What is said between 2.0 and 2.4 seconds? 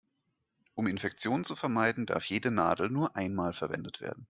darf